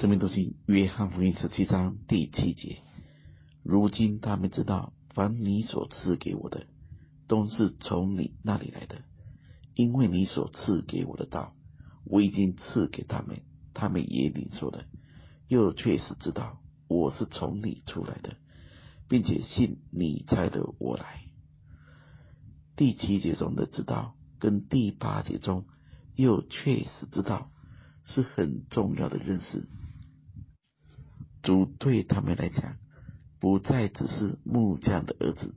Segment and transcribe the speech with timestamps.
[0.00, 2.78] 生命读经约翰福音十七章第七节。
[3.62, 6.66] 如今他们知道，凡你所赐给我的，
[7.28, 9.02] 都是从你那里来的，
[9.74, 11.52] 因为你所赐给我的道，
[12.06, 13.42] 我已经赐给他们，
[13.74, 14.86] 他们也领受了，
[15.48, 18.38] 又确实知道我是从你出来的，
[19.06, 21.24] 并且信你差的我来。
[22.74, 25.66] 第七节中的知道，跟第八节中
[26.14, 27.50] 又确实知道，
[28.06, 29.68] 是很重要的认识。
[31.50, 32.76] 主对他们来讲，
[33.40, 35.56] 不再只是木匠的儿子，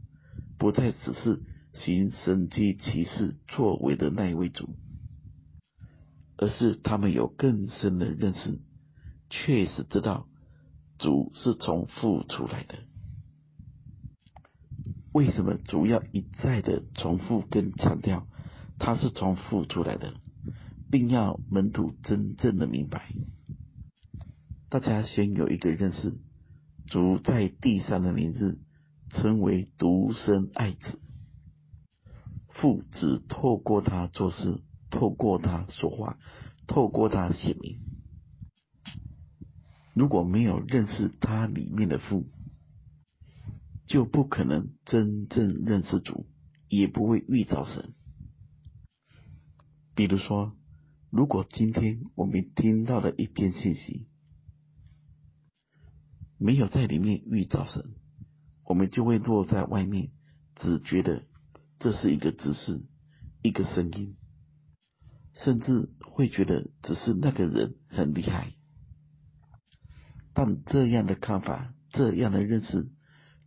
[0.58, 4.70] 不再只是行神迹骑士作为的那一位主，
[6.36, 8.60] 而是他们有更深的认识，
[9.30, 10.26] 确实知道
[10.98, 12.80] 主是从父出来的。
[15.12, 18.26] 为什么主要一再的重复跟强调
[18.80, 20.16] 他是从父出来的，
[20.90, 23.14] 并要门徒真正的明白？
[24.74, 26.18] 大家先有一个认识，
[26.88, 28.60] 主在地上的名字
[29.12, 31.00] 称为独生爱子，
[32.48, 36.18] 父只透过他做事，透过他说话，
[36.66, 37.82] 透过他显明。
[39.94, 42.26] 如果没有认识他里面的父，
[43.86, 46.26] 就不可能真正认识主，
[46.68, 47.94] 也不会遇到神。
[49.94, 50.56] 比如说，
[51.12, 54.08] 如果今天我们听到了一篇信息，
[56.44, 57.96] 没有在里面遇到神，
[58.66, 60.10] 我们就会落在外面，
[60.56, 61.24] 只觉得
[61.80, 62.84] 这是一个知识，
[63.42, 64.18] 一个声音，
[65.32, 68.52] 甚至会觉得只是那个人很厉害。
[70.34, 72.90] 但这样的看法，这样的认识，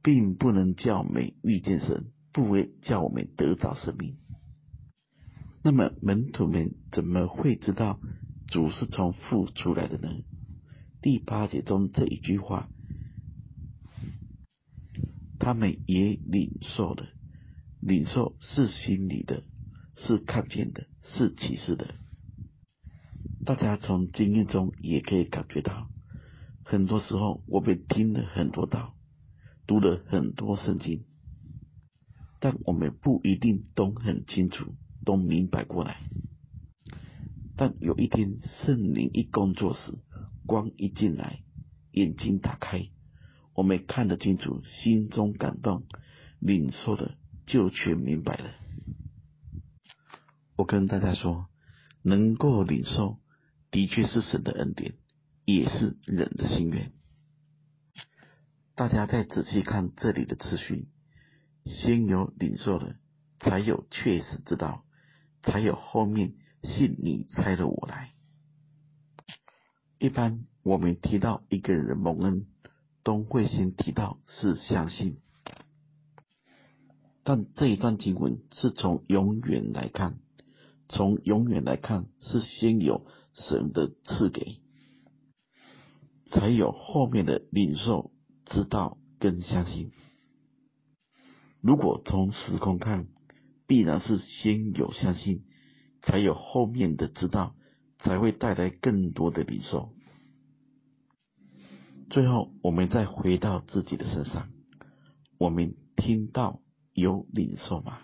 [0.03, 4.17] 并不能叫我们遇见神，不会叫我们得着生命。
[5.63, 8.01] 那么门徒们怎么会知道
[8.49, 10.09] 主是从父出来的呢？
[11.03, 12.71] 第八节中这一句话。
[15.39, 17.07] 他们也领受了，
[17.81, 19.43] 领受是心里的，
[19.95, 21.95] 是看见的，是启示的。
[23.45, 25.89] 大家从经验中也可以感觉到，
[26.65, 28.95] 很多时候我们听了很多道，
[29.67, 31.05] 读了很多圣经，
[32.41, 34.75] 但我们不一定都很清楚，
[35.05, 36.01] 都明白过来。
[37.57, 39.93] 但有一天圣灵一工作时，
[40.45, 41.41] 光一进来，
[41.93, 42.89] 眼睛打开。
[43.57, 45.87] 我们看得清楚，心中感动，
[46.41, 48.51] 领受的就全明白了。
[50.57, 51.49] 我跟大家说，
[52.03, 53.19] 能够领受，
[53.71, 54.95] 的确是神的恩典，
[55.47, 56.93] 也是人的心愿。
[58.75, 60.89] 大家再仔细看这里的次序，
[61.65, 62.97] 先有领受了，
[63.41, 64.85] 才有确实知道，
[65.41, 68.13] 才有后面信你差了我来。
[69.99, 72.47] 一般我们提到一个人的蒙恩。
[73.07, 75.19] 都会先提到是相信，
[77.23, 80.19] 但这一段经文是从永远来看，
[80.89, 84.59] 从永远来看是先有神的赐给，
[86.33, 88.11] 才有后面的领受、
[88.45, 89.93] 知道跟相信。
[91.61, 93.07] 如果从时空看，
[93.69, 95.45] 必然是先有相信，
[96.03, 97.55] 才有后面的知道，
[97.99, 99.93] 才会带来更多的领受。
[102.09, 104.49] 最后，我们再回到自己的身上，
[105.39, 106.61] 我们听到
[106.93, 107.99] 有领受吗？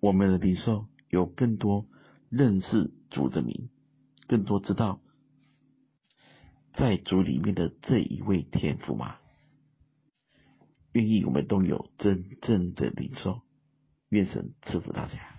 [0.00, 1.86] 我们的领受有更多
[2.28, 3.70] 认识主的名，
[4.28, 5.00] 更多知道
[6.72, 9.16] 在主里面的这一位天赋吗？
[10.92, 13.40] 愿意我们都有真正的领受，
[14.08, 15.35] 愿神赐福大家。